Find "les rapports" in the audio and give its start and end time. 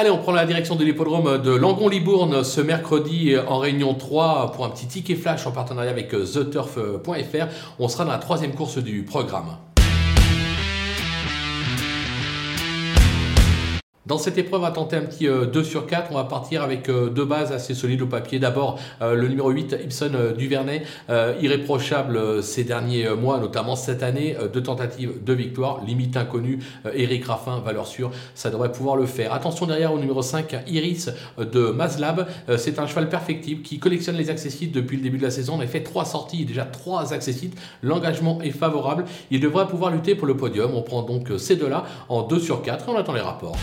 43.12-43.56